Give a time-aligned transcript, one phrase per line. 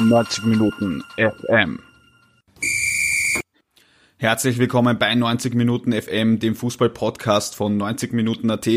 [0.00, 1.80] 90 Minuten FM.
[4.16, 8.68] Herzlich willkommen bei 90 Minuten FM, dem Fußball-Podcast von 90 Minuten AT.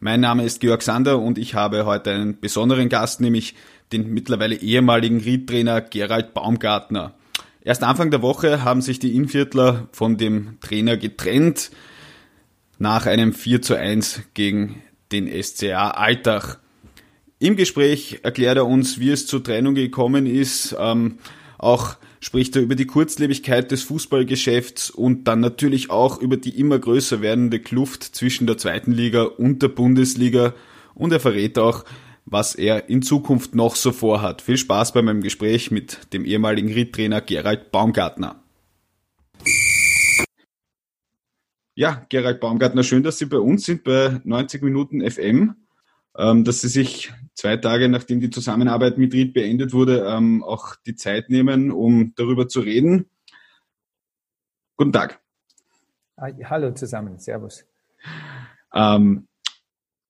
[0.00, 3.54] Mein Name ist Georg Sander und ich habe heute einen besonderen Gast, nämlich
[3.92, 7.14] den mittlerweile ehemaligen Riedtrainer Gerald Baumgartner.
[7.60, 11.70] Erst Anfang der Woche haben sich die Inviertler von dem Trainer getrennt
[12.78, 14.82] nach einem 4 zu 1 gegen
[15.12, 16.58] den SCA Altach.
[17.42, 20.76] Im Gespräch erklärt er uns, wie es zur Trennung gekommen ist.
[20.78, 21.18] Ähm,
[21.58, 26.78] auch spricht er über die Kurzlebigkeit des Fußballgeschäfts und dann natürlich auch über die immer
[26.78, 30.54] größer werdende Kluft zwischen der zweiten Liga und der Bundesliga.
[30.94, 31.84] Und er verrät auch,
[32.26, 34.40] was er in Zukunft noch so vorhat.
[34.40, 38.40] Viel Spaß bei meinem Gespräch mit dem ehemaligen Riedtrainer Gerald Baumgartner.
[41.74, 45.56] Ja, Gerald Baumgartner, schön, dass Sie bei uns sind bei 90 Minuten FM.
[46.16, 50.76] Ähm, dass sie sich zwei Tage nachdem die Zusammenarbeit mit Ried beendet wurde, ähm, auch
[50.86, 53.06] die Zeit nehmen, um darüber zu reden.
[54.76, 55.20] Guten Tag.
[56.18, 57.64] Hallo zusammen, Servus.
[58.74, 59.26] Ähm,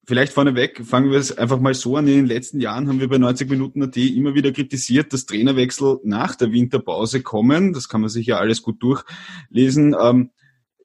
[0.05, 2.07] vielleicht vorneweg, fangen wir es einfach mal so an.
[2.07, 6.01] In den letzten Jahren haben wir bei 90 Minuten AT immer wieder kritisiert, dass Trainerwechsel
[6.05, 7.73] nach der Winterpause kommen.
[7.73, 9.97] Das kann man sich ja alles gut durchlesen.
[9.99, 10.31] Ähm,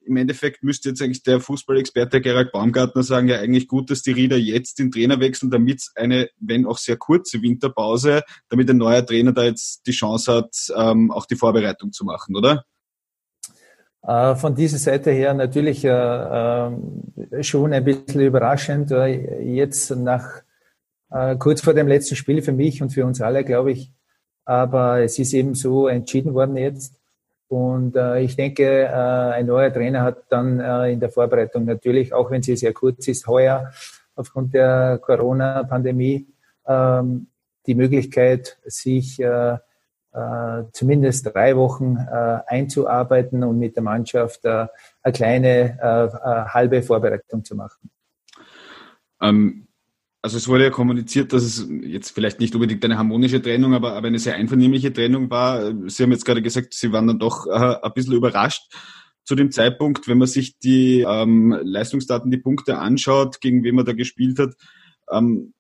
[0.08, 4.12] im Endeffekt müsste jetzt eigentlich der Fußballexperte Gerald Baumgartner sagen, ja eigentlich gut, dass die
[4.12, 9.06] Rieder jetzt den Trainer wechseln, damit eine, wenn auch sehr kurze Winterpause, damit ein neuer
[9.06, 12.66] Trainer da jetzt die Chance hat, ähm, auch die Vorbereitung zu machen, oder?
[14.08, 18.92] Äh, von dieser Seite her natürlich äh, äh, schon ein bisschen überraschend.
[19.42, 20.42] Jetzt nach
[21.40, 23.94] kurz vor dem letzten Spiel für mich und für uns alle, glaube ich.
[24.44, 26.97] Aber es ist eben so entschieden worden jetzt.
[27.50, 32.14] Und äh, ich denke, äh, ein neuer Trainer hat dann äh, in der Vorbereitung natürlich,
[32.14, 33.72] auch wenn sie sehr kurz ist, heuer
[34.16, 36.28] aufgrund der Corona-Pandemie,
[36.66, 37.28] ähm,
[37.66, 39.58] die Möglichkeit, sich äh,
[40.14, 44.68] äh, zumindest drei Wochen äh, einzuarbeiten und mit der Mannschaft äh,
[45.04, 47.90] eine kleine äh, äh, halbe Vorbereitung zu machen.
[49.22, 49.67] Ähm,
[50.28, 53.94] also es wurde ja kommuniziert, dass es jetzt vielleicht nicht unbedingt eine harmonische Trennung, aber,
[53.94, 55.74] aber eine sehr einvernehmliche Trennung war.
[55.90, 58.64] Sie haben jetzt gerade gesagt, Sie waren dann doch äh, ein bisschen überrascht
[59.24, 63.86] zu dem Zeitpunkt, wenn man sich die ähm, Leistungsdaten, die Punkte anschaut, gegen wen man
[63.86, 64.56] da gespielt hat.
[65.10, 65.54] Ähm,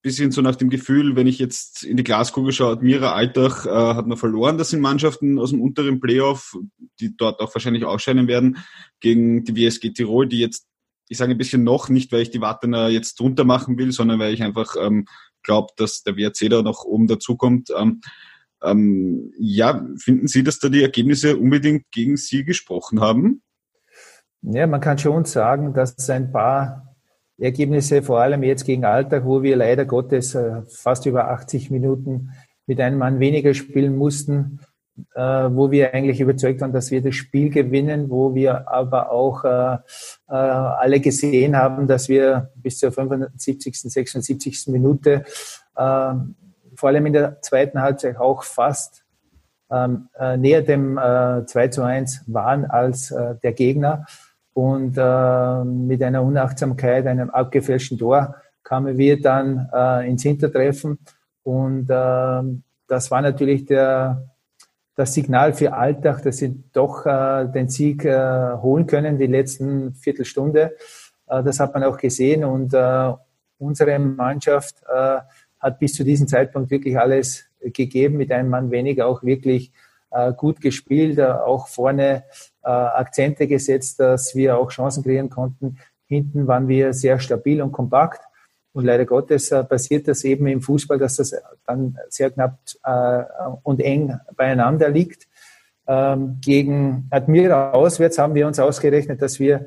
[0.00, 3.70] bisschen so nach dem Gefühl, wenn ich jetzt in die Glaskugel schaue, Admira Altach äh,
[3.70, 4.56] hat man verloren.
[4.56, 6.56] Das sind Mannschaften aus dem unteren Playoff,
[7.00, 8.56] die dort auch wahrscheinlich ausscheiden werden,
[9.00, 10.66] gegen die WSG Tirol, die jetzt
[11.08, 14.18] ich sage ein bisschen noch, nicht weil ich die Wartener jetzt drunter machen will, sondern
[14.18, 15.06] weil ich einfach ähm,
[15.42, 17.70] glaube, dass der WRC da noch oben dazukommt.
[17.76, 18.00] Ähm,
[18.62, 23.42] ähm, ja, finden Sie, dass da die Ergebnisse unbedingt gegen Sie gesprochen haben?
[24.42, 26.96] Ja, man kann schon sagen, dass ein paar
[27.38, 32.30] Ergebnisse, vor allem jetzt gegen Alltag, wo wir leider Gottes äh, fast über 80 Minuten
[32.66, 34.60] mit einem Mann weniger spielen mussten,
[35.14, 39.44] äh, wo wir eigentlich überzeugt waren, dass wir das Spiel gewinnen, wo wir aber auch
[39.44, 39.74] äh,
[40.28, 44.68] äh, alle gesehen haben, dass wir bis zur 75., 76.
[44.68, 45.24] Minute,
[45.76, 46.14] äh,
[46.76, 49.04] vor allem in der zweiten Halbzeit auch fast
[49.70, 54.06] ähm, äh, näher dem äh, 2 zu 1 waren als äh, der Gegner.
[54.52, 59.68] Und äh, mit einer Unachtsamkeit, einem abgefälschten Tor, kamen wir dann
[60.06, 60.98] ins Hintertreffen.
[61.42, 62.42] Und äh,
[62.88, 64.33] das war natürlich der,
[64.94, 69.94] das Signal für Alltag, dass sie doch äh, den Sieg äh, holen können, die letzten
[69.94, 70.76] Viertelstunde.
[71.26, 73.12] Äh, das hat man auch gesehen und äh,
[73.58, 75.18] unsere Mannschaft äh,
[75.58, 79.72] hat bis zu diesem Zeitpunkt wirklich alles gegeben, mit einem Mann weniger auch wirklich
[80.10, 82.24] äh, gut gespielt, auch vorne
[82.62, 85.76] Akzente gesetzt, dass wir auch Chancen kreieren konnten.
[86.06, 88.22] Hinten waren wir sehr stabil und kompakt.
[88.74, 93.22] Und leider Gottes äh, passiert das eben im Fußball, dass das dann sehr knapp äh,
[93.62, 95.28] und eng beieinander liegt.
[95.86, 99.66] Ähm, gegen Admira auswärts haben wir uns ausgerechnet, dass wir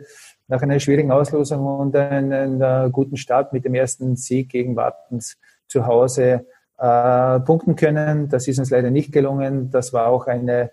[0.50, 5.38] nach einer schwierigen Auslosung und einem äh, guten Start mit dem ersten Sieg gegen Wartens
[5.68, 6.46] zu Hause
[6.80, 8.30] punkten können.
[8.30, 9.72] Das ist uns leider nicht gelungen.
[9.72, 10.70] Das war auch eine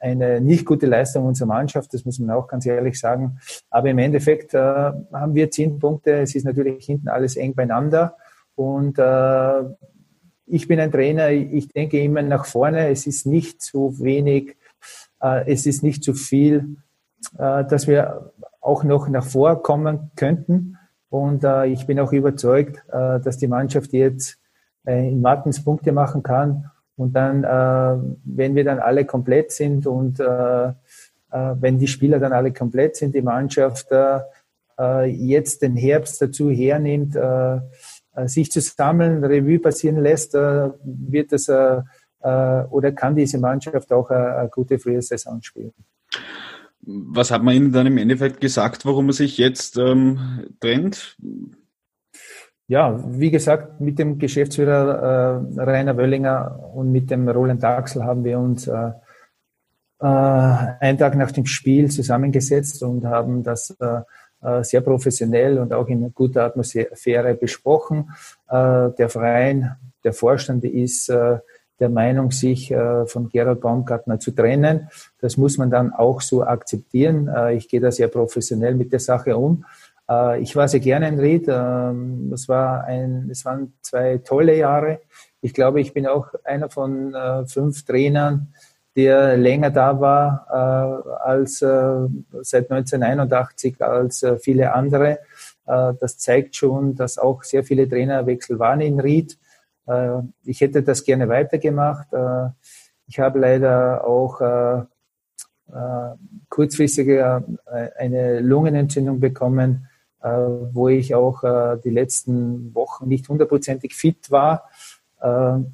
[0.00, 3.38] eine nicht gute Leistung unserer Mannschaft, das muss man auch ganz ehrlich sagen.
[3.68, 6.14] Aber im Endeffekt äh, haben wir zehn Punkte.
[6.20, 8.16] Es ist natürlich hinten alles eng beieinander.
[8.54, 9.62] Und äh,
[10.46, 12.88] ich bin ein Trainer, ich denke immer nach vorne.
[12.88, 14.56] Es ist nicht zu wenig,
[15.20, 16.76] äh, es ist nicht zu viel,
[17.38, 20.78] äh, dass wir auch noch nach vorkommen könnten.
[21.10, 24.38] Und äh, ich bin auch überzeugt, äh, dass die Mannschaft jetzt
[24.86, 26.70] in Martens Punkte machen kann
[27.00, 30.72] und dann, äh, wenn wir dann alle komplett sind und äh, äh,
[31.30, 34.20] wenn die Spieler dann alle komplett sind, die Mannschaft äh,
[34.78, 37.60] äh jetzt den Herbst dazu hernimmt, äh,
[38.26, 41.82] sich zu sammeln, Revue passieren lässt, wird äh,
[42.20, 45.72] oder kann diese Mannschaft auch eine, gute frühe Saison spielen.
[46.82, 51.16] Was hat man Ihnen dann im Endeffekt gesagt, warum man sich jetzt ähm, trennt?
[52.70, 58.22] Ja, wie gesagt, mit dem Geschäftsführer äh, Rainer Wöllinger und mit dem Roland Axel haben
[58.22, 58.92] wir uns äh,
[59.98, 64.02] äh, einen Tag nach dem Spiel zusammengesetzt und haben das äh,
[64.44, 68.10] äh sehr professionell und auch in guter Atmosphäre besprochen.
[68.48, 69.74] Äh, der Verein,
[70.04, 71.38] der Vorstand ist äh,
[71.80, 74.88] der Meinung, sich äh, von Gerald Baumgartner zu trennen.
[75.20, 77.26] Das muss man dann auch so akzeptieren.
[77.26, 79.64] Äh, ich gehe da sehr professionell mit der Sache um.
[80.10, 81.46] Äh, ich war sehr gerne in Ried.
[81.48, 85.00] Ähm, es, war ein, es waren zwei tolle Jahre.
[85.40, 87.14] Ich glaube, ich bin auch einer von
[87.46, 88.52] fünf Trainern,
[88.94, 90.46] der länger da war
[91.24, 95.20] als seit 1981 als viele andere.
[95.64, 99.38] das zeigt schon, dass auch sehr viele Trainerwechsel waren in Ried.
[99.90, 102.12] Äh, ich hätte das gerne weitergemacht.
[102.12, 102.48] Äh,
[103.08, 104.82] ich habe leider auch äh,
[106.48, 107.22] kurzfristig
[107.96, 109.88] eine Lungenentzündung bekommen,
[110.22, 111.42] wo ich auch
[111.82, 114.68] die letzten Wochen nicht hundertprozentig fit war.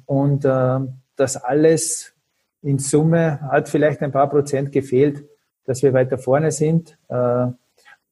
[0.05, 2.13] Und das alles
[2.61, 5.25] in Summe hat vielleicht ein paar Prozent gefehlt,
[5.65, 6.97] dass wir weiter vorne sind.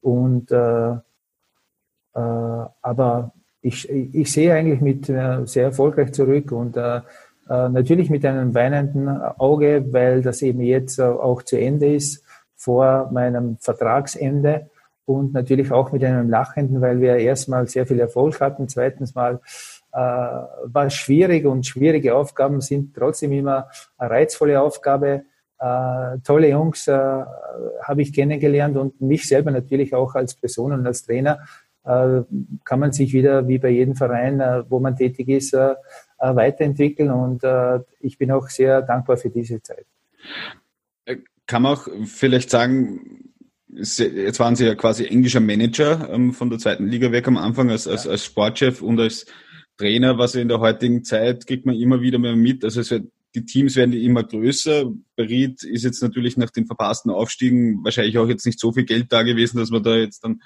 [0.02, 0.52] Und
[2.12, 3.32] aber
[3.66, 8.54] ich, ich sehe eigentlich mit äh, sehr erfolgreich zurück und äh, äh, natürlich mit einem
[8.54, 12.22] weinenden Auge, weil das eben jetzt auch zu Ende ist
[12.54, 14.70] vor meinem Vertragsende
[15.06, 18.68] und natürlich auch mit einem lachenden, weil wir erstmal sehr viel Erfolg hatten.
[18.68, 19.40] Zweitens mal
[19.92, 25.22] äh, war schwierig und schwierige Aufgaben sind trotzdem immer eine reizvolle Aufgabe.
[25.58, 30.86] Äh, tolle Jungs äh, habe ich kennengelernt und mich selber natürlich auch als Person und
[30.86, 31.38] als Trainer
[31.86, 32.22] äh,
[32.64, 35.74] kann man sich wieder, wie bei jedem Verein, äh, wo man tätig ist, äh,
[36.18, 37.10] weiterentwickeln.
[37.10, 37.42] Und
[38.00, 39.84] ich bin auch sehr dankbar für diese Zeit.
[41.46, 43.25] Kann man auch vielleicht sagen,
[43.76, 47.70] jetzt waren Sie ja quasi englischer Manager ähm, von der zweiten Liga weg am Anfang
[47.70, 49.26] als, als, als Sportchef und als
[49.76, 52.64] Trainer, was in der heutigen Zeit kriegt man immer wieder mehr mit.
[52.64, 54.90] Also es wird, die Teams werden immer größer.
[55.14, 59.12] Berit ist jetzt natürlich nach den verpassten Aufstiegen wahrscheinlich auch jetzt nicht so viel Geld
[59.12, 60.40] da gewesen, dass man da jetzt dann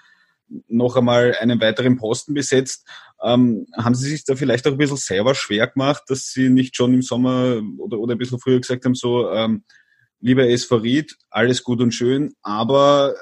[0.67, 2.85] noch einmal einen weiteren Posten besetzt.
[3.23, 6.75] Ähm, haben Sie sich da vielleicht auch ein bisschen selber schwer gemacht, dass Sie nicht
[6.75, 9.63] schon im Sommer oder, oder ein bisschen früher gesagt haben, so, ähm,
[10.21, 13.15] lieber Ried, alles gut und schön, aber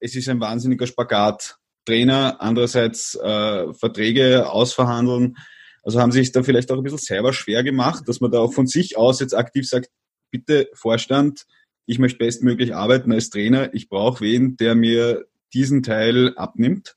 [0.00, 1.56] es ist ein wahnsinniger Spagat.
[1.86, 5.36] Trainer, andererseits äh, Verträge ausverhandeln.
[5.82, 8.52] Also haben sich da vielleicht auch ein bisschen selber schwer gemacht, dass man da auch
[8.52, 9.88] von sich aus jetzt aktiv sagt,
[10.30, 11.46] bitte Vorstand,
[11.86, 16.96] ich möchte bestmöglich arbeiten als Trainer, ich brauche wen, der mir diesen Teil abnimmt?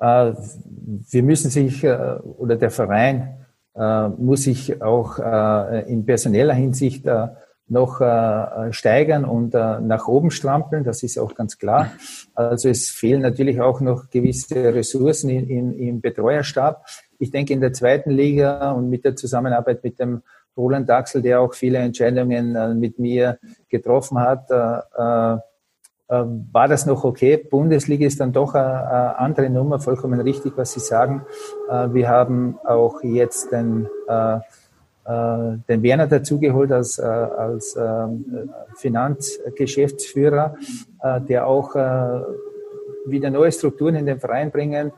[0.00, 0.32] Äh,
[1.10, 5.18] wir müssen sich, äh, oder der Verein äh, muss sich auch
[5.86, 7.06] in personeller Hinsicht
[7.70, 8.00] noch
[8.72, 11.92] steigern und nach oben strampeln, das ist auch ganz klar.
[12.34, 16.84] Also es fehlen natürlich auch noch gewisse Ressourcen in, in, im Betreuerstab.
[17.18, 20.22] Ich denke, in der zweiten Liga und mit der Zusammenarbeit mit dem
[20.56, 23.38] Roland Daxel, der auch viele Entscheidungen mit mir
[23.68, 24.50] getroffen hat,
[26.10, 27.36] ähm, war das noch okay.
[27.36, 31.24] Bundesliga ist dann doch eine, andere Nummer, vollkommen richtig, was Sie sagen.
[31.70, 34.40] Äh, wir haben auch jetzt den, äh, äh,
[35.68, 40.54] den Werner dazugeholt als, als ähm, Finanzgeschäftsführer,
[41.28, 41.74] der auch
[43.06, 44.92] wieder neue Strukturen in den Verein bringen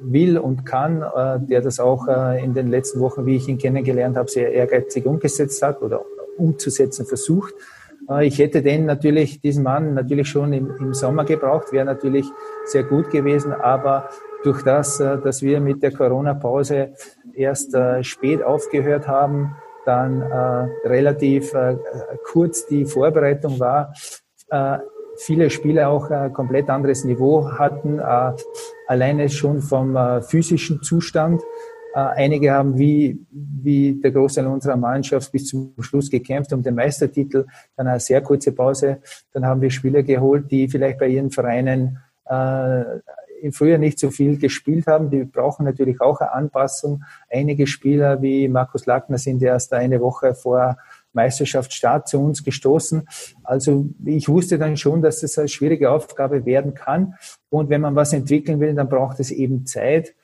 [0.00, 1.04] will und kann,
[1.48, 2.08] der das auch
[2.42, 6.02] in den letzten Wochen, wie ich ihn kennengelernt habe, sehr ehrgeizig umgesetzt hat oder
[6.38, 7.54] umzusetzen versucht.
[8.08, 12.26] Äh, ich hätte den natürlich, diesen Mann natürlich schon im, im Sommer gebraucht, wäre natürlich
[12.64, 14.08] sehr gut gewesen, aber
[14.44, 16.94] durch das, äh, dass wir mit der Corona-Pause
[17.38, 20.20] erst äh, spät aufgehört haben, dann
[20.84, 21.54] relativ
[22.22, 23.94] kurz die Vorbereitung war,
[25.16, 27.98] viele Spieler auch ein komplett anderes Niveau hatten,
[28.86, 31.40] alleine schon vom physischen Zustand
[31.94, 36.74] äh, einige haben wie, wie der Großteil unserer Mannschaft bis zum Schluss gekämpft um den
[36.74, 37.46] Meistertitel.
[37.76, 38.98] Dann eine sehr kurze Pause.
[39.32, 42.84] Dann haben wir Spieler geholt, die vielleicht bei ihren Vereinen äh,
[43.40, 45.10] im Frühjahr nicht so viel gespielt haben.
[45.10, 47.04] Die brauchen natürlich auch eine Anpassung.
[47.30, 50.76] Einige Spieler wie Markus Lackner sind erst eine Woche vor
[51.12, 53.08] Meisterschaftsstart zu uns gestoßen.
[53.42, 57.14] Also ich wusste dann schon, dass das eine schwierige Aufgabe werden kann.
[57.50, 60.14] Und wenn man was entwickeln will, dann braucht es eben Zeit.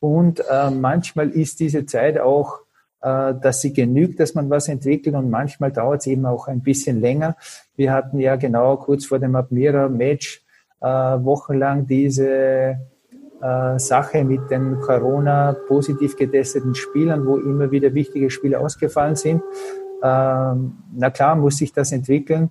[0.00, 2.60] Und äh, manchmal ist diese Zeit auch,
[3.00, 6.62] äh, dass sie genügt, dass man was entwickelt und manchmal dauert es eben auch ein
[6.62, 7.36] bisschen länger.
[7.76, 10.44] Wir hatten ja genau kurz vor dem Admira-Match
[10.86, 12.78] wochenlang diese
[13.40, 19.42] äh, Sache mit den Corona positiv getesteten Spielern, wo immer wieder wichtige Spiele ausgefallen sind.
[20.02, 22.50] Ähm, na klar, muss sich das entwickeln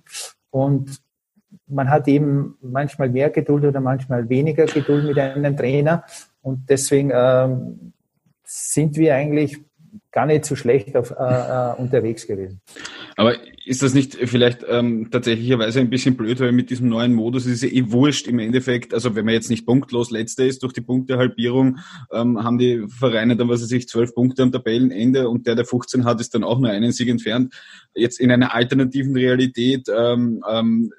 [0.50, 1.00] und
[1.66, 6.04] man hat eben manchmal mehr Geduld oder manchmal weniger Geduld mit einem Trainer
[6.42, 7.92] und deswegen ähm,
[8.44, 9.58] sind wir eigentlich
[10.10, 12.60] gar nicht so schlecht auf, äh, äh, unterwegs gewesen.
[13.18, 13.34] Aber
[13.64, 17.64] ist das nicht vielleicht ähm, tatsächlicherweise ein bisschen blöd, weil mit diesem neuen Modus ist
[17.64, 20.82] es eh wurscht im Endeffekt, also wenn man jetzt nicht punktlos letzter ist durch die
[20.82, 21.78] Punktehalbierung,
[22.12, 25.64] ähm, haben die Vereine dann, was weiß ich, zwölf Punkte am Tabellenende und der, der
[25.64, 27.52] 15 hat, ist dann auch nur einen Sieg entfernt.
[27.92, 30.92] Jetzt in einer alternativen Realität ähm, ähm,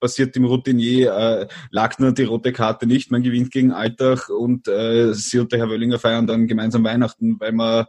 [0.00, 5.14] passiert dem Routinier, äh, Lackner die rote Karte nicht, man gewinnt gegen Alltag und äh,
[5.14, 7.86] sie und der Herr Wöllinger feiern dann gemeinsam Weihnachten, weil man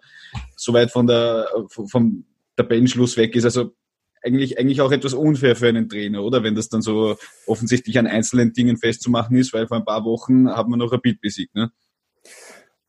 [0.56, 2.24] so weit von der, vom
[2.64, 3.46] Tabellenschluss weg ist.
[3.46, 3.72] Also
[4.22, 6.44] eigentlich, eigentlich auch etwas unfair für einen Trainer, oder?
[6.44, 7.16] Wenn das dann so
[7.48, 11.02] offensichtlich an einzelnen Dingen festzumachen ist, weil vor ein paar Wochen hat man noch ein
[11.02, 11.72] Beat besiegt, ne?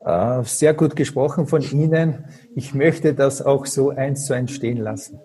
[0.03, 2.25] Uh, sehr gut gesprochen von Ihnen.
[2.57, 5.21] Ich möchte das auch so eins zu eins stehen lassen.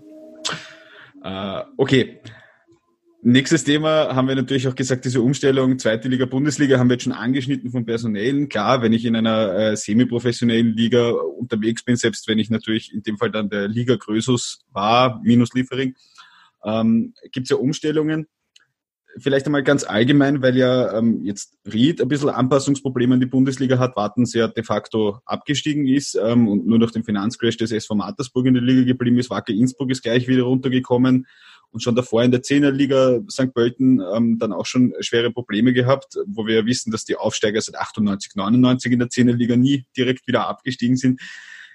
[1.24, 2.20] Uh, okay.
[3.28, 7.06] Nächstes Thema haben wir natürlich auch gesagt, diese Umstellung, zweite Liga, Bundesliga haben wir jetzt
[7.06, 8.50] schon angeschnitten von Personellen.
[8.50, 13.02] Klar, wenn ich in einer äh, semi-professionellen Liga unterwegs bin, selbst wenn ich natürlich in
[13.02, 15.96] dem Fall dann der Liga Grösus war, minus Liefering,
[16.64, 18.28] ähm, gibt es ja Umstellungen.
[19.18, 23.80] Vielleicht einmal ganz allgemein, weil ja ähm, jetzt Ried ein bisschen Anpassungsprobleme in die Bundesliga
[23.80, 27.96] hat, Wartens ja de facto abgestiegen ist ähm, und nur durch den Finanzcrash des SV
[27.96, 29.32] Mattersburg in der Liga geblieben ist.
[29.32, 31.26] Wacker Innsbruck ist gleich wieder runtergekommen
[31.76, 33.54] und schon davor in der Zehnerliga St.
[33.54, 37.76] Pölten ähm, dann auch schon schwere Probleme gehabt, wo wir wissen, dass die Aufsteiger seit
[37.76, 41.20] 98, 99 in der Zehnerliga nie direkt wieder abgestiegen sind.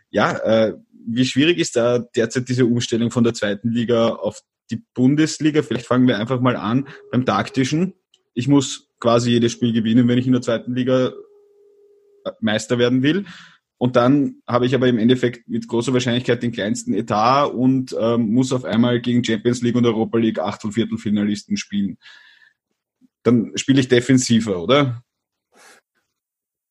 [0.09, 0.75] Ja, äh,
[1.07, 4.41] wie schwierig ist da derzeit diese Umstellung von der zweiten Liga auf
[4.71, 5.61] die Bundesliga?
[5.61, 7.93] Vielleicht fangen wir einfach mal an beim taktischen.
[8.33, 11.13] Ich muss quasi jedes Spiel gewinnen, wenn ich in der zweiten Liga
[12.25, 13.27] äh, Meister werden will.
[13.83, 18.31] Und dann habe ich aber im Endeffekt mit großer Wahrscheinlichkeit den kleinsten Etat und ähm,
[18.31, 21.97] muss auf einmal gegen Champions League und Europa League Achtel- Viertelfinalisten spielen.
[23.23, 25.03] Dann spiele ich defensiver, oder?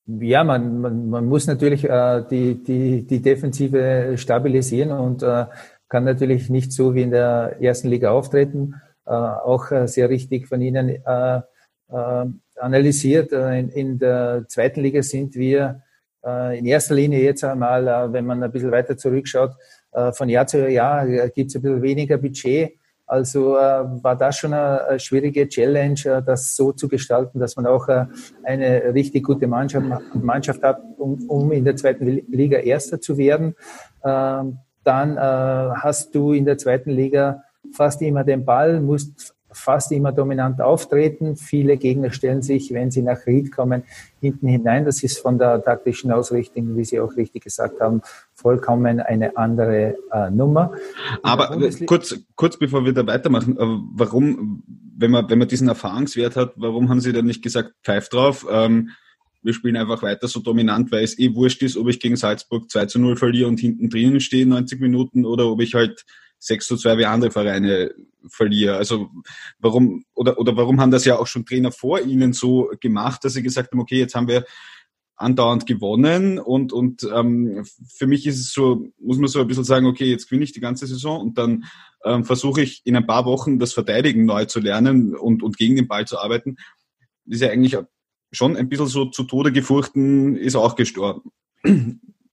[0.06, 5.48] Ja, man, man, man muss natürlich äh, die, die, die Defensive stabilisieren und äh,
[5.88, 8.76] kann natürlich nicht so wie in der ersten Liga auftreten.
[9.08, 11.42] Äh, auch äh, sehr richtig von Ihnen äh,
[11.90, 12.26] äh,
[12.60, 13.32] analysiert.
[13.32, 15.82] In, in der zweiten Liga sind wir
[16.24, 19.52] in erster Linie jetzt einmal, äh, wenn man ein bisschen weiter zurückschaut,
[19.92, 22.74] äh, von Jahr zu Jahr gibt es ein bisschen weniger Budget.
[23.08, 27.88] Also war das schon eine, schwierige Challenge, das so zu gestalten, dass man auch
[28.44, 33.56] eine richtig gute Mannschaft, Mannschaft hat, um, um in der zweiten Liga Erster zu werden.
[34.06, 37.42] Ähm, dann hast du in der zweiten Liga
[37.74, 41.36] fast immer den Ball, musst fast immer dominant auftreten.
[41.36, 43.84] Viele Gegner stellen sich, wenn sie nach Ried kommen,
[44.22, 44.86] hinten hinein.
[44.86, 48.02] Das ist von der taktischen Ausrichtung, wie Sie auch richtig gesagt haben,
[48.34, 50.74] vollkommen eine andere äh, Nummer.
[51.24, 54.64] Aber kurz, kurz bevor wir da weitermachen, äh, warum,
[54.98, 58.46] wenn man, wenn man diesen Erfahrungswert hat, warum haben Sie dann nicht gesagt, pfeif drauf?
[58.50, 58.92] Ähm,
[59.42, 62.70] wir spielen einfach weiter so dominant, weil es eh wurscht ist, ob ich gegen Salzburg
[62.70, 66.06] 2 zu 0 verliere und hinten drinnen stehe 90 Minuten oder ob ich halt
[66.40, 67.94] 6 zu 2 wie andere Vereine
[68.28, 68.78] verliere.
[68.78, 69.10] Also
[69.60, 73.34] warum oder oder warum haben das ja auch schon Trainer vor Ihnen so gemacht, dass
[73.34, 74.46] sie gesagt haben, okay, jetzt haben wir
[75.16, 79.66] andauernd gewonnen und und ähm, für mich ist es so, muss man so ein bisschen
[79.66, 81.66] sagen, okay, jetzt gewinne ich die ganze Saison und dann
[82.06, 85.76] ähm, versuche ich in ein paar Wochen das Verteidigen neu zu lernen und und gegen
[85.76, 86.56] den Ball zu arbeiten.
[87.26, 87.78] Ist ja eigentlich
[88.32, 91.32] schon ein bisschen so zu Tode gefurchten, ist auch gestorben.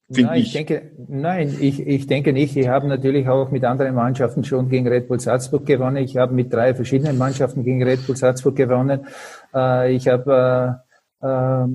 [0.08, 0.46] Nein, ich.
[0.46, 0.52] ich.
[0.52, 2.56] denke, nein, ich, ich denke nicht.
[2.56, 5.96] Ich habe natürlich auch mit anderen Mannschaften schon gegen Red Bull Salzburg gewonnen.
[5.96, 9.06] Ich habe mit drei verschiedenen Mannschaften gegen Red Bull Salzburg gewonnen.
[9.52, 10.80] Äh, ich habe
[11.20, 11.66] äh, äh,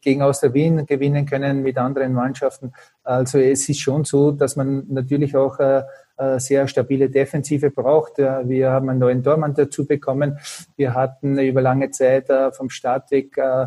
[0.00, 2.72] gegen Auster Wien gewinnen können mit anderen Mannschaften.
[3.04, 5.58] Also es ist schon so, dass man natürlich auch
[6.38, 8.18] sehr stabile Defensive braucht.
[8.18, 10.38] Wir haben einen neuen Tormann dazu bekommen.
[10.76, 13.66] Wir hatten über lange Zeit vom Start weg äh,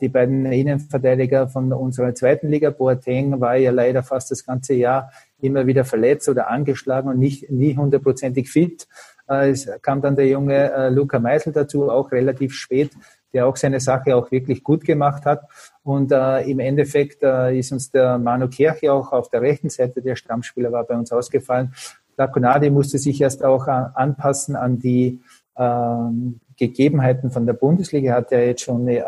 [0.00, 5.12] die beiden Innenverteidiger von unserer zweiten Liga, Boateng, war ja leider fast das ganze Jahr
[5.40, 8.88] immer wieder verletzt oder angeschlagen und nicht, nie hundertprozentig fit.
[9.28, 12.90] Äh, es kam dann der junge äh, Luca Meisel dazu, auch relativ spät,
[13.32, 15.42] der auch seine Sache auch wirklich gut gemacht hat.
[15.82, 20.02] Und äh, im Endeffekt äh, ist uns der Manu Kirche auch auf der rechten Seite,
[20.02, 21.74] der Stammspieler war bei uns ausgefallen.
[22.16, 25.20] Laconadi musste sich erst auch äh, anpassen an die
[25.56, 29.00] ähm, Gegebenheiten von der Bundesliga, hat er jetzt schon äh,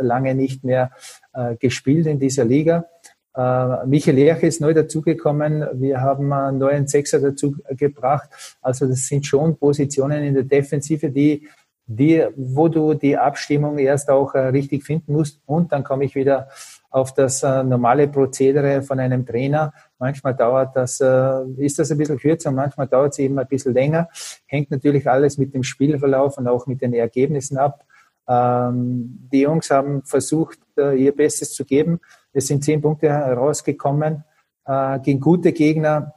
[0.00, 0.92] lange nicht mehr
[1.32, 2.86] äh, gespielt in dieser Liga.
[3.34, 5.66] Äh, Michael Lerche ist neu dazugekommen.
[5.74, 8.28] Wir haben einen neuen Sechser dazu gebracht.
[8.60, 11.48] Also das sind schon Positionen in der Defensive, die
[11.92, 15.40] die, wo du die Abstimmung erst auch äh, richtig finden musst.
[15.44, 16.48] Und dann komme ich wieder
[16.90, 19.72] auf das äh, normale Prozedere von einem Trainer.
[19.98, 23.72] Manchmal dauert das, äh, ist das ein bisschen kürzer, manchmal dauert es eben ein bisschen
[23.72, 24.08] länger.
[24.46, 27.84] Hängt natürlich alles mit dem Spielverlauf und auch mit den Ergebnissen ab.
[28.28, 32.00] Ähm, die Jungs haben versucht, äh, ihr Bestes zu geben.
[32.32, 34.24] Es sind zehn Punkte herausgekommen.
[34.64, 36.14] Äh, gegen gute Gegner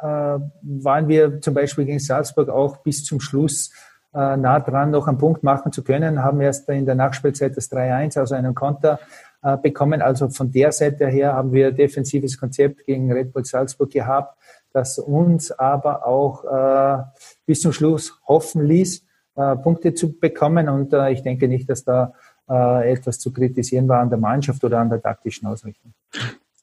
[0.00, 3.70] äh, waren wir zum Beispiel gegen Salzburg auch bis zum Schluss
[4.14, 7.70] äh, nah dran, noch einen Punkt machen zu können, haben erst in der Nachspielzeit das
[7.70, 8.98] 3-1 aus einem Konter
[9.46, 10.02] äh, bekommen.
[10.02, 14.36] Also von der Seite her haben wir defensives Konzept gegen Red Bull Salzburg gehabt,
[14.72, 17.04] das uns aber auch äh,
[17.46, 19.04] bis zum Schluss hoffen ließ,
[19.36, 20.68] äh, Punkte zu bekommen.
[20.68, 22.12] Und äh, ich denke nicht, dass da
[22.48, 25.94] äh, etwas zu kritisieren war an der Mannschaft oder an der taktischen Ausrichtung.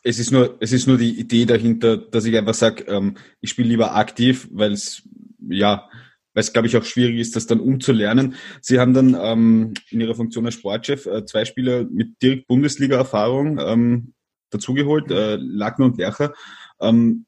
[0.04, 3.52] Es ist nur, es ist nur die Idee dahinter, dass ich einfach sage, ähm, ich
[3.52, 5.08] spiele lieber aktiv, weil es
[5.48, 5.88] ja
[6.34, 8.36] weil es, glaube ich, auch schwierig ist, das dann umzulernen.
[8.62, 13.60] Sie haben dann ähm, in Ihrer Funktion als Sportchef äh, zwei Spieler mit direkt Bundesliga-Erfahrung
[13.60, 14.14] ähm,
[14.50, 16.34] dazugeholt, äh, Lackner und Lercher.
[16.80, 17.26] Ähm,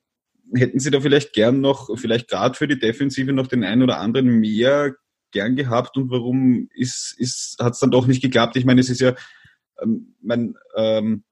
[0.53, 3.99] hätten Sie da vielleicht gern noch, vielleicht gerade für die Defensive noch den einen oder
[3.99, 4.95] anderen mehr
[5.31, 8.55] gern gehabt und warum ist, ist, hat es dann doch nicht geklappt?
[8.55, 9.15] Ich meine, es ist ja,
[9.81, 11.23] ähm, mein, ähm,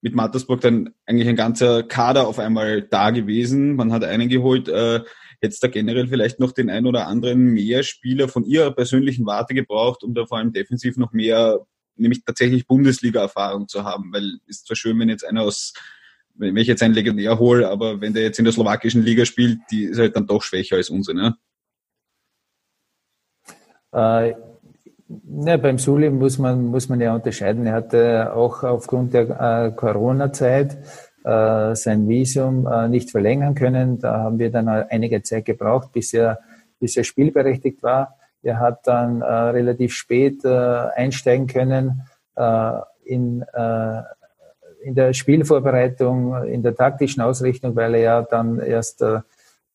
[0.00, 3.76] mit Mattersburg dann eigentlich ein ganzer Kader auf einmal da gewesen.
[3.76, 5.00] Man hat einen geholt, äh,
[5.42, 9.54] jetzt da generell vielleicht noch den ein oder anderen mehr Spieler von ihrer persönlichen Warte
[9.54, 11.60] gebraucht, um da vor allem defensiv noch mehr,
[11.96, 15.74] nämlich tatsächlich Bundesliga-Erfahrung zu haben, weil es ist zwar schön, wenn jetzt einer aus
[16.34, 19.58] wenn ich jetzt einen Legionär hole, aber wenn der jetzt in der slowakischen Liga spielt,
[19.70, 21.36] die ist halt dann doch schwächer als unsere, ne?
[23.92, 24.34] Äh,
[25.08, 27.66] ne, beim Suli muss man, muss man ja unterscheiden.
[27.66, 30.78] Er hatte auch aufgrund der äh, Corona-Zeit
[31.24, 33.98] äh, sein Visum äh, nicht verlängern können.
[33.98, 36.40] Da haben wir dann einige Zeit gebraucht, bis er,
[36.80, 38.16] bis er spielberechtigt war.
[38.42, 42.02] Er hat dann äh, relativ spät äh, einsteigen können
[43.04, 43.44] in,
[44.82, 49.26] in der Spielvorbereitung, in der taktischen Ausrichtung, weil er ja dann erst, wir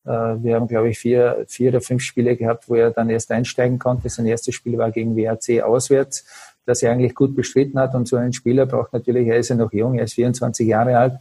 [0.04, 4.08] haben glaube ich vier, vier oder fünf Spiele gehabt, wo er dann erst einsteigen konnte.
[4.08, 6.24] Sein erstes Spiel war gegen WAC auswärts
[6.68, 7.94] das er eigentlich gut bestritten hat.
[7.94, 10.98] Und so ein Spieler braucht natürlich, er ist ja noch jung, er ist 24 Jahre
[10.98, 11.14] alt.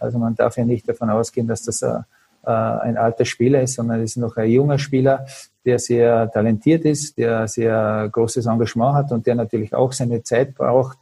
[0.00, 1.98] Also man darf ja nicht davon ausgehen, dass das äh,
[2.42, 5.26] ein alter Spieler ist, sondern es ist noch ein junger Spieler,
[5.66, 10.54] der sehr talentiert ist, der sehr großes Engagement hat und der natürlich auch seine Zeit
[10.54, 10.96] braucht,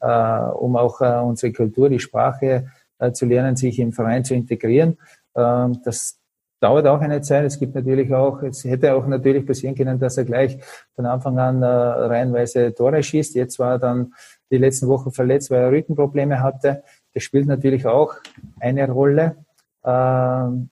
[0.00, 2.70] äh, um auch äh, unsere Kultur, die Sprache
[3.12, 4.98] zu lernen, sich im Verein zu integrieren.
[5.36, 6.18] Ähm, das
[6.60, 7.44] dauert auch eine Zeit.
[7.44, 10.58] Es gibt natürlich auch, es hätte auch natürlich passieren können, dass er gleich
[10.94, 13.34] von Anfang an äh, reihenweise Tore schießt.
[13.34, 14.14] Jetzt war er dann
[14.50, 16.82] die letzten Wochen verletzt, weil er Rückenprobleme hatte.
[17.14, 18.14] Das spielt natürlich auch
[18.60, 19.36] eine Rolle.
[19.84, 20.70] Ähm,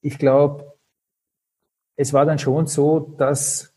[0.00, 0.76] ich glaube,
[1.96, 3.72] es war dann schon so, dass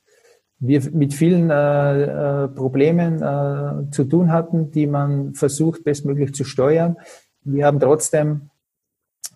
[0.60, 6.44] wir mit vielen äh, äh, Problemen äh, zu tun hatten, die man versucht, bestmöglich zu
[6.44, 6.98] steuern.
[7.44, 8.49] Wir haben trotzdem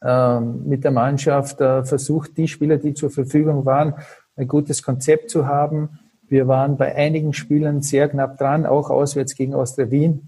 [0.03, 3.93] mit der Mannschaft äh, versucht, die Spieler, die zur Verfügung waren,
[4.35, 5.99] ein gutes Konzept zu haben.
[6.27, 10.27] Wir waren bei einigen Spielern sehr knapp dran, auch auswärts gegen Austria Wien,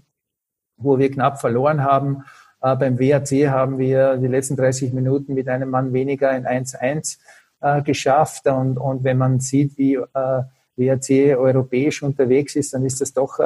[0.78, 2.24] wo wir knapp verloren haben.
[2.62, 7.18] Äh, beim WAC haben wir die letzten 30 Minuten mit einem Mann weniger in 1-1
[7.60, 8.46] äh, geschafft.
[8.46, 13.38] Und, und wenn man sieht, wie WAC europäisch unterwegs ist, dann ist das doch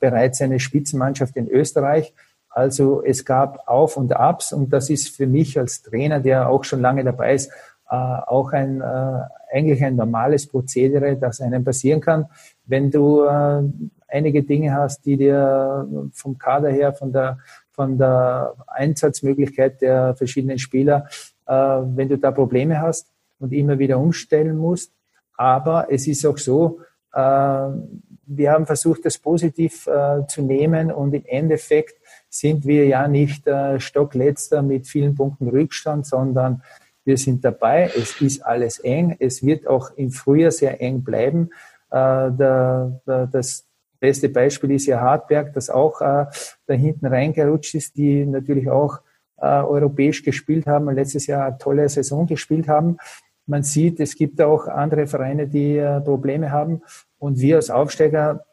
[0.00, 2.14] bereits eine Spitzenmannschaft in Österreich.
[2.54, 6.64] Also es gab Auf und Abs und das ist für mich als Trainer, der auch
[6.64, 7.50] schon lange dabei ist,
[7.92, 9.20] äh, auch ein äh,
[9.52, 12.26] eigentlich ein normales Prozedere, das einem passieren kann,
[12.64, 13.62] wenn du äh,
[14.08, 17.38] einige Dinge hast, die dir vom Kader her, von der
[17.70, 21.08] von der Einsatzmöglichkeit der verschiedenen Spieler,
[21.46, 23.06] wenn du da Probleme hast
[23.38, 24.92] und immer wieder umstellen musst.
[25.38, 26.80] Aber es ist auch so,
[27.14, 29.88] wir haben versucht, das positiv
[30.28, 31.94] zu nehmen und im Endeffekt
[32.32, 36.62] sind wir ja nicht äh, Stockletzter mit vielen Punkten Rückstand, sondern
[37.04, 37.90] wir sind dabei.
[37.94, 39.16] Es ist alles eng.
[39.18, 41.50] Es wird auch im Frühjahr sehr eng bleiben.
[41.90, 43.66] Äh, der, der, das
[44.00, 46.26] beste Beispiel ist ja Hartberg, das auch äh,
[46.66, 49.00] da hinten reingerutscht ist, die natürlich auch
[49.36, 52.96] äh, europäisch gespielt haben und letztes Jahr eine tolle Saison gespielt haben.
[53.44, 56.80] Man sieht, es gibt auch andere Vereine, die äh, Probleme haben.
[57.18, 58.46] Und wir als Aufsteiger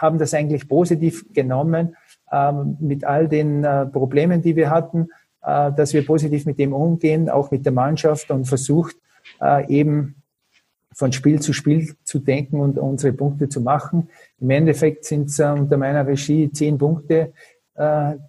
[0.00, 1.96] haben das eigentlich positiv genommen
[2.32, 5.08] ähm, mit all den äh, Problemen, die wir hatten,
[5.42, 8.96] äh, dass wir positiv mit dem umgehen, auch mit der Mannschaft und versucht
[9.40, 10.22] äh, eben
[10.92, 14.08] von Spiel zu Spiel zu denken und unsere Punkte zu machen.
[14.40, 17.32] Im Endeffekt sind es unter meiner Regie zehn Punkte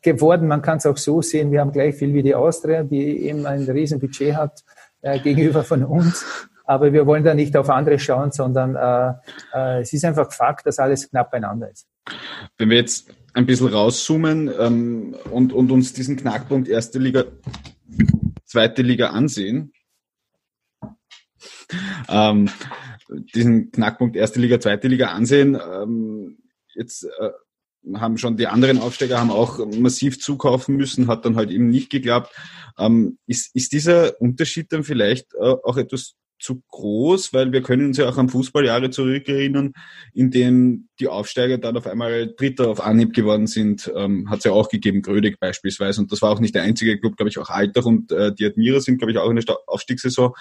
[0.01, 0.49] geworden.
[0.49, 3.45] Man kann es auch so sehen, wir haben gleich viel wie die Austria, die eben
[3.45, 4.65] ein Riesenbudget hat
[5.23, 6.25] gegenüber von uns.
[6.67, 9.13] Aber wir wollen da nicht auf andere schauen, sondern äh,
[9.57, 11.87] äh, es ist einfach Fakt, dass alles knapp beieinander ist.
[12.57, 17.23] Wenn wir jetzt ein bisschen rauszoomen ähm, und, und uns diesen Knackpunkt erste Liga,
[18.45, 19.71] zweite Liga ansehen,
[22.09, 22.49] ähm,
[23.33, 26.37] diesen Knackpunkt erste Liga, zweite Liga ansehen, ähm,
[26.75, 27.29] jetzt äh,
[27.95, 31.89] haben schon die anderen Aufsteiger haben auch massiv zukaufen müssen, hat dann halt eben nicht
[31.89, 32.33] geklappt.
[32.77, 37.87] Ähm, ist, ist dieser Unterschied dann vielleicht äh, auch etwas zu groß, weil wir können
[37.87, 39.73] uns ja auch an Fußballjahre zurückerinnern,
[40.13, 43.91] in denen die Aufsteiger dann auf einmal Dritter auf Anhieb geworden sind.
[43.95, 46.01] Ähm, Hat es ja auch gegeben, Grödig beispielsweise.
[46.01, 48.45] Und das war auch nicht der einzige Club, glaube ich, auch Altach und äh, die
[48.45, 50.33] Admira sind, glaube ich, auch in der Aufstiegssaison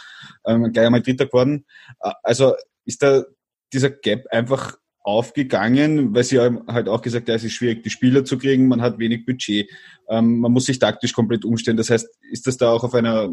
[0.44, 1.64] ähm, gleich einmal Dritter geworden.
[2.00, 2.54] Äh, also
[2.84, 3.24] ist da
[3.72, 8.24] dieser Gap einfach aufgegangen, weil sie halt auch gesagt, ja, es ist schwierig, die Spieler
[8.24, 9.70] zu kriegen, man hat wenig Budget,
[10.08, 11.76] ähm, man muss sich taktisch komplett umstellen.
[11.76, 13.28] Das heißt, ist das da auch auf einer,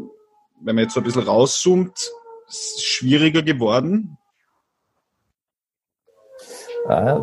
[0.62, 2.12] wenn man jetzt so ein bisschen rauszoomt,
[2.50, 4.18] schwieriger geworden?
[6.88, 7.20] Äh,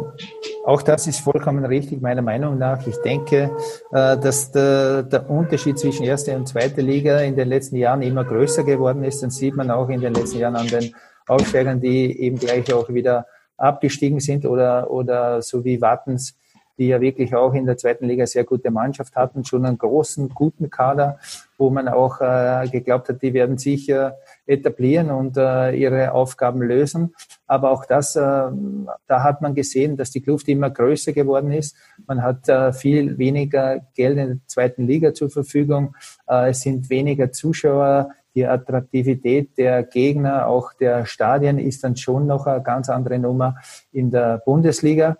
[0.65, 2.87] auch das ist vollkommen richtig, meiner Meinung nach.
[2.87, 3.51] Ich denke,
[3.93, 8.25] äh, dass der, der, Unterschied zwischen erster und zweiter Liga in den letzten Jahren immer
[8.25, 9.23] größer geworden ist.
[9.23, 10.95] Dann sieht man auch in den letzten Jahren an den
[11.27, 13.27] Aufsteigern, die eben gleich auch wieder
[13.59, 16.35] abgestiegen sind oder, oder so wie Wattens
[16.81, 20.31] die ja wirklich auch in der zweiten Liga sehr gute Mannschaft hatten, schon einen großen,
[20.31, 21.19] guten Kader,
[21.59, 24.17] wo man auch äh, geglaubt hat, die werden sicher
[24.51, 27.15] etablieren und äh, ihre Aufgaben lösen.
[27.47, 31.77] Aber auch das, äh, da hat man gesehen, dass die Kluft immer größer geworden ist.
[32.07, 35.95] Man hat äh, viel weniger Geld in der zweiten Liga zur Verfügung.
[36.29, 38.11] Äh, es sind weniger Zuschauer.
[38.35, 43.57] Die Attraktivität der Gegner, auch der Stadien ist dann schon noch eine ganz andere Nummer
[43.93, 45.17] in der Bundesliga.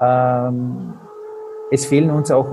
[0.00, 0.94] Ähm,
[1.70, 2.50] es fehlen uns auch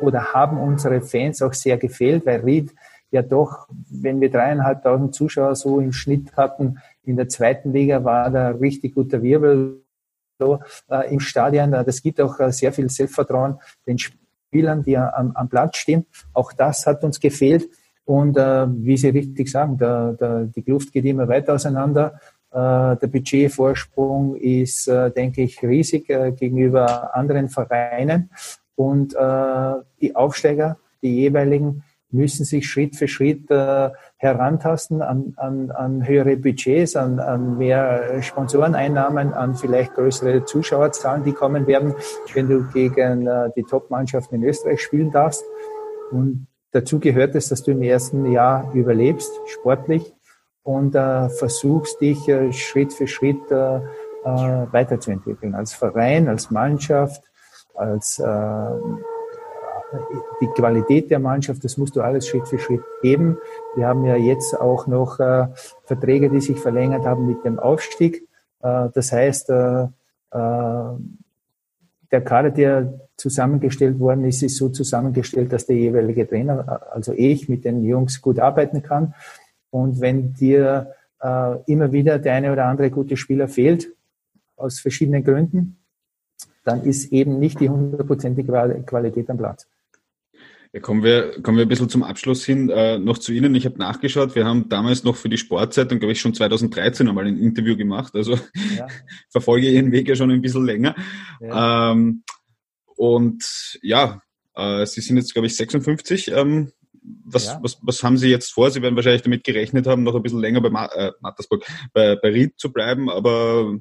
[0.00, 2.74] oder haben unsere Fans auch sehr gefehlt, weil Ried
[3.10, 8.30] ja doch, wenn wir dreieinhalbtausend Zuschauer so im Schnitt hatten, in der zweiten Liga war
[8.30, 9.82] da richtig guter Wirbel
[10.40, 11.70] äh, im Stadion.
[11.70, 16.06] Das gibt auch äh, sehr viel Selbstvertrauen den Spielern, die am, am Platz stehen.
[16.32, 17.68] Auch das hat uns gefehlt.
[18.04, 22.20] Und äh, wie Sie richtig sagen, der, der, die Kluft geht immer weiter auseinander.
[22.56, 28.30] Äh, der Budgetvorsprung ist, äh, denke ich, riesig äh, gegenüber anderen Vereinen.
[28.76, 29.14] Und
[30.02, 33.50] die Aufsteiger, die jeweiligen, müssen sich Schritt für Schritt
[34.16, 41.32] herantasten an, an, an höhere Budgets, an, an mehr Sponsoreneinnahmen, an vielleicht größere Zuschauerzahlen, die
[41.32, 41.94] kommen werden,
[42.32, 45.44] wenn du gegen die Top-Mannschaften in Österreich spielen darfst.
[46.10, 50.14] Und dazu gehört es, dass du im ersten Jahr überlebst, sportlich,
[50.66, 53.80] und äh, versuchst dich äh, Schritt für Schritt äh, äh,
[54.72, 55.54] weiterzuentwickeln.
[55.54, 57.22] Als Verein, als Mannschaft,
[57.74, 58.24] als äh,
[60.40, 63.38] die Qualität der Mannschaft, das musst du alles Schritt für Schritt geben.
[63.74, 65.46] Wir haben ja jetzt auch noch äh,
[65.84, 68.26] Verträge, die sich verlängert haben mit dem Aufstieg.
[68.62, 69.88] Äh, das heißt, äh, äh,
[72.12, 77.48] der Kader, der zusammengestellt worden ist, ist so zusammengestellt, dass der jeweilige Trainer, also ich,
[77.48, 79.14] mit den Jungs gut arbeiten kann.
[79.70, 83.88] Und wenn dir äh, immer wieder der eine oder andere gute Spieler fehlt,
[84.56, 85.78] aus verschiedenen Gründen,
[86.64, 89.66] dann ist eben nicht die hundertprozentige Qualität am Platz.
[90.76, 92.68] Ja, kommen wir, kommen wir ein bisschen zum Abschluss hin.
[92.68, 93.54] Äh, noch zu Ihnen.
[93.54, 94.34] Ich habe nachgeschaut.
[94.34, 98.14] Wir haben damals noch für die Sportzeitung, glaube ich, schon 2013 einmal ein Interview gemacht.
[98.14, 98.38] Also
[98.76, 98.86] ja.
[99.30, 100.94] verfolge Ihren Weg ja schon ein bisschen länger.
[101.40, 101.92] Ja.
[101.92, 102.24] Ähm,
[102.94, 104.20] und ja,
[104.54, 106.32] äh, Sie sind jetzt, glaube ich, 56.
[106.32, 106.72] Ähm,
[107.24, 107.58] was, ja.
[107.62, 108.70] was, was haben Sie jetzt vor?
[108.70, 112.16] Sie werden wahrscheinlich damit gerechnet haben, noch ein bisschen länger bei Ma äh, Mattersburg, bei,
[112.16, 113.78] bei Ried zu bleiben, aber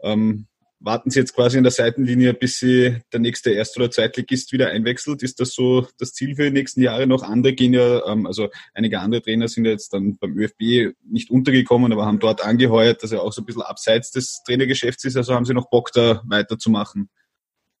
[0.00, 0.46] ähm,
[0.84, 4.68] warten Sie jetzt quasi in der Seitenlinie, bis Sie der nächste Erst- oder Zweitligist wieder
[4.68, 5.22] einwechselt?
[5.22, 7.22] Ist das so das Ziel für die nächsten Jahre noch?
[7.22, 11.30] Andere gehen ja, ähm, also einige andere Trainer sind ja jetzt dann beim ÖFB nicht
[11.30, 15.16] untergekommen, aber haben dort angeheuert, dass er auch so ein bisschen abseits des Trainergeschäfts ist.
[15.16, 17.08] Also haben Sie noch Bock, da weiterzumachen?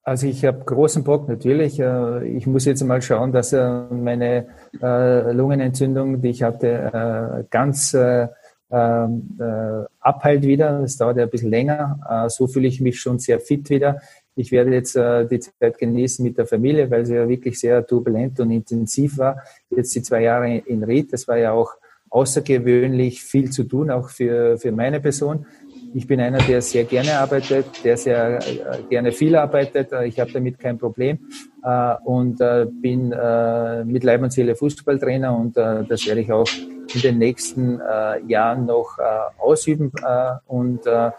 [0.02, 1.80] Also ich habe großen Bock natürlich.
[1.80, 4.46] Äh, ich muss jetzt mal schauen, dass äh, meine
[4.82, 7.94] äh, Lungenentzündung, die ich hatte, ganz
[8.74, 9.38] ähm,
[10.00, 10.80] abheilt wieder.
[10.80, 12.26] Das dauert ja ein bisschen länger.
[12.28, 14.00] So fühle ich mich schon sehr fit wieder.
[14.36, 18.40] Ich werde jetzt die Zeit genießen mit der Familie, weil sie ja wirklich sehr turbulent
[18.40, 19.42] und intensiv war.
[19.70, 21.74] Jetzt die zwei Jahre in Ried, das war ja auch
[22.10, 25.46] außergewöhnlich viel zu tun, auch für, für meine Person.
[25.96, 29.92] Ich bin einer, der sehr gerne arbeitet, der sehr äh, gerne viel arbeitet.
[29.92, 31.20] Äh, ich habe damit kein Problem
[31.62, 32.38] äh, und
[32.82, 33.10] bin
[33.86, 36.48] mit Leib und Seele Fußballtrainer und das werde ich auch
[36.94, 37.80] in den nächsten
[38.26, 38.98] Jahren noch
[39.38, 39.92] ausüben
[40.46, 41.14] und werde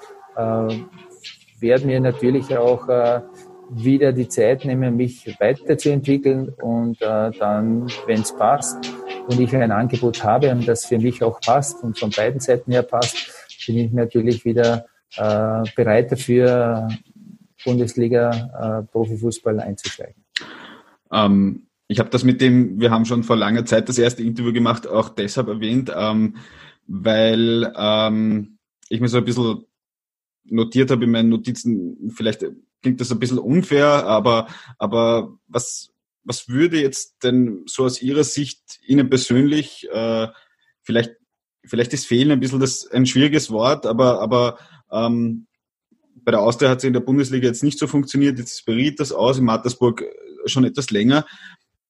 [1.86, 2.88] mir natürlich auch
[3.70, 8.78] wieder die Zeit nehmen, mich weiterzuentwickeln und dann, wenn es passt,
[9.28, 12.72] und ich ein Angebot habe und das für mich auch passt und von beiden Seiten
[12.72, 16.88] her passt, bin ich natürlich wieder äh, bereit dafür,
[17.64, 20.24] Bundesliga äh, einzusteigen.
[21.12, 24.54] Ähm, ich habe das mit dem, wir haben schon vor langer Zeit das erste Interview
[24.54, 26.38] gemacht, auch deshalb erwähnt, ähm,
[26.88, 28.58] weil ähm,
[28.90, 29.66] ich mir so ein bisschen
[30.46, 32.46] notiert habe in meinen Notizen, vielleicht
[32.82, 34.48] klingt das ein bisschen unfair, aber,
[34.78, 35.92] aber was,
[36.24, 40.28] was würde jetzt denn so aus Ihrer Sicht Ihnen persönlich, äh,
[40.84, 41.16] vielleicht,
[41.68, 44.58] vielleicht ist Fehlen ein bisschen das, ein schwieriges Wort, aber, aber
[44.92, 45.48] ähm,
[46.24, 49.00] bei der Austria hat es in der Bundesliga jetzt nicht so funktioniert, jetzt ist Berit
[49.00, 50.04] das aus, in Mattersburg
[50.46, 51.26] schon etwas länger.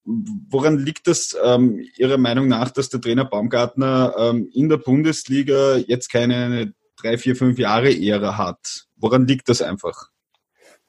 [0.04, 5.78] Woran liegt das ähm, Ihrer Meinung nach, dass der Trainer Baumgartner ähm, in der Bundesliga
[5.78, 8.86] jetzt keine drei, vier, fünf Jahre Ära hat?
[8.98, 10.10] Woran liegt das einfach?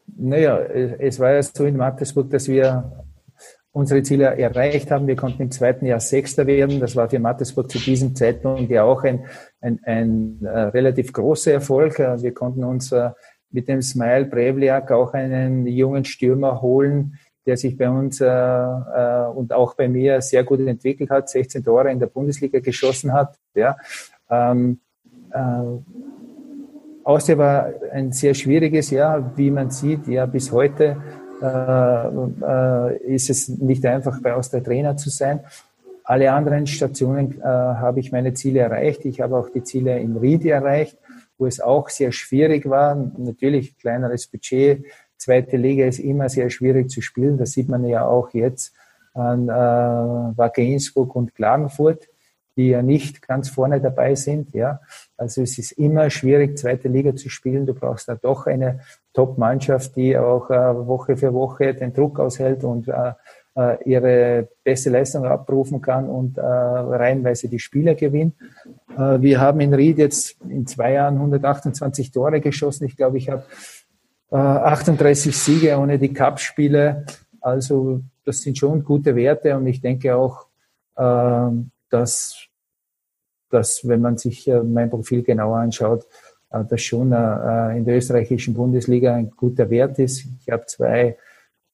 [0.07, 3.06] Naja, es war ja so in Mattersburg, dass wir
[3.77, 5.07] unsere Ziele erreicht haben.
[5.07, 6.81] Wir konnten im zweiten Jahr Sechster werden.
[6.81, 9.27] Das war für Mattersburg zu diesem Zeitpunkt ja auch ein,
[9.61, 11.99] ein, ein äh, relativ großer Erfolg.
[11.99, 13.11] Wir konnten uns äh,
[13.51, 19.27] mit dem Smile Brevliak auch einen jungen Stürmer holen, der sich bei uns äh, äh,
[19.35, 23.37] und auch bei mir sehr gut entwickelt hat, 16 Tore in der Bundesliga geschossen hat.
[23.55, 23.77] Ja.
[24.31, 24.81] Ähm,
[25.31, 25.39] äh,
[27.05, 31.26] Austria war ein sehr schwieriges Jahr, wie man sieht, ja bis heute äh, äh,
[33.07, 35.40] ist es nicht einfach bei Austria Trainer zu sein.
[36.05, 39.05] Alle anderen Stationen äh, habe ich meine Ziele erreicht.
[39.05, 40.96] Ich habe auch die Ziele in Ried erreicht,
[41.37, 42.94] wo es auch sehr schwierig war.
[43.16, 44.85] Natürlich kleineres Budget,
[45.18, 47.38] Zweite Liga ist immer sehr schwierig zu spielen.
[47.38, 48.75] Das sieht man ja auch jetzt
[49.14, 50.62] an äh, Wacker
[51.14, 52.09] und Klagenfurt,
[52.57, 54.55] die ja nicht ganz vorne dabei sind.
[54.55, 54.81] Ja,
[55.16, 57.66] also es ist immer schwierig, zweite Liga zu spielen.
[57.66, 58.81] Du brauchst da doch eine
[59.12, 63.12] Top-Mannschaft, die auch äh, Woche für Woche den Druck aushält und äh,
[63.57, 68.35] äh ihre beste Leistung abrufen kann und äh, reihenweise die Spieler gewinnt.
[68.97, 72.87] Äh, wir haben in Ried jetzt in zwei Jahren 128 Tore geschossen.
[72.87, 73.45] Ich glaube, ich habe
[74.31, 77.05] 38 äh, Siege ohne die Cup-Spiele.
[77.40, 80.47] Also das sind schon gute Werte und ich denke auch,
[80.99, 82.46] ähm, dass,
[83.51, 86.07] dass wenn man sich äh, mein Profil genauer anschaut,
[86.51, 90.27] äh, das schon in der österreichischen Bundesliga ein guter Wert ist.
[90.40, 91.16] Ich habe zwei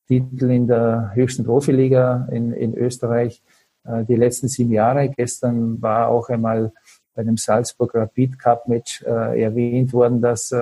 [0.06, 3.42] Titel in der höchsten Profiliga in, in Österreich
[3.84, 5.08] die letzten sieben Jahre.
[5.08, 6.72] Gestern war auch einmal
[7.14, 10.52] bei dem Salzburg Rapid Cup Match erwähnt worden, dass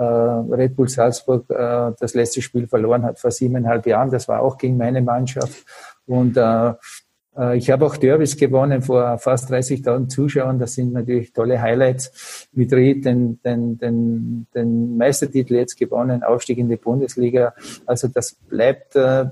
[0.00, 4.10] äh, Red Bull Salzburg äh, das letzte Spiel verloren hat vor siebeneinhalb Jahren.
[4.10, 5.64] Das war auch gegen meine Mannschaft.
[6.06, 6.72] Und äh,
[7.54, 10.58] ich habe auch Derbys gewonnen vor fast 30.000 Zuschauern.
[10.58, 12.48] Das sind natürlich tolle Highlights.
[12.52, 17.54] Mit Ried den, den, den, den Meistertitel jetzt gewonnen, Aufstieg in die Bundesliga.
[17.86, 19.26] Also das bleibt äh,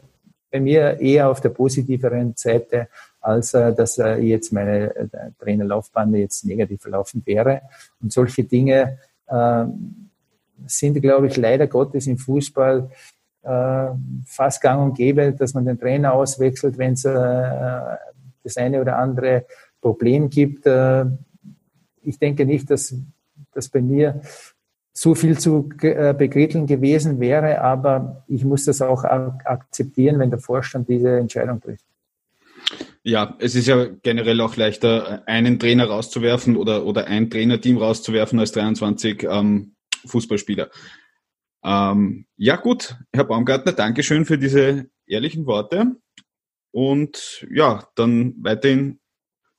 [0.51, 2.89] bei mir eher auf der positiveren Seite,
[3.21, 7.63] als äh, dass äh, jetzt meine äh, Trainerlaufbahn jetzt negativ verlaufen wäre.
[8.01, 9.65] Und solche Dinge äh,
[10.67, 12.91] sind, glaube ich, leider Gottes im Fußball
[13.49, 13.95] äh,
[14.27, 17.13] fast gang und gäbe, dass man den Trainer auswechselt, wenn es äh,
[18.45, 19.47] das eine oder andere
[19.81, 20.67] Problem gibt.
[20.67, 21.07] Äh,
[22.03, 22.95] ich denke nicht, dass
[23.53, 24.21] das bei mir
[24.93, 30.41] so viel zu äh, begritteln gewesen wäre, aber ich muss das auch akzeptieren, wenn der
[30.41, 31.85] Vorstand diese Entscheidung trifft.
[33.05, 38.39] Ja, es ist ja generell auch leichter, einen Trainer rauszuwerfen oder, oder ein Trainerteam rauszuwerfen
[38.39, 39.73] als 23 ähm,
[40.05, 40.69] Fußballspieler.
[41.65, 45.97] Ähm, ja gut, Herr Baumgartner, Dankeschön für diese ehrlichen Worte.
[46.71, 49.01] Und ja, dann weiterhin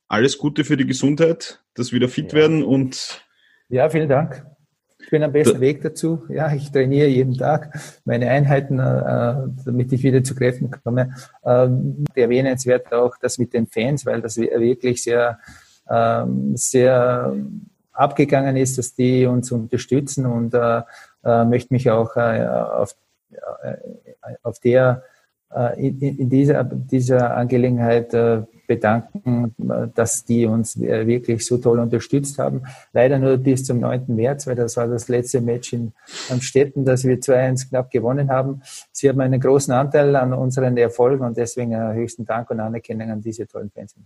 [0.08, 2.38] alles Gute für die Gesundheit, dass wieder fit ja.
[2.38, 3.24] werden und
[3.68, 4.44] ja, vielen Dank.
[4.98, 6.24] Ich bin am besten da, Weg dazu.
[6.28, 9.34] Ja, ich trainiere jeden Tag meine Einheiten, äh,
[9.64, 11.14] damit ich wieder zu Kräften komme.
[11.44, 15.38] Ähm, erwähnenswert auch das mit den Fans, weil das wirklich sehr,
[15.88, 17.34] ähm, sehr
[17.92, 20.82] abgegangen ist, dass die uns unterstützen und äh,
[21.24, 22.94] äh, möchte mich auch äh, auf,
[23.30, 23.74] äh,
[24.42, 25.02] auf der
[25.52, 29.52] äh, in, in dieser, dieser Angelegenheit äh, bedanken,
[29.96, 32.62] dass die uns wirklich so toll unterstützt haben.
[32.92, 34.04] Leider nur bis zum 9.
[34.06, 35.92] März, weil das war das letzte Match in
[36.30, 38.62] Amstetten, das wir 2-1 knapp gewonnen haben.
[38.92, 43.20] Sie haben einen großen Anteil an unseren Erfolgen und deswegen höchsten Dank und Anerkennung an
[43.20, 43.96] diese tollen Fans.